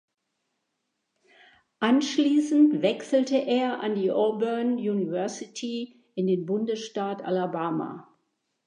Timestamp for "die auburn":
3.93-4.77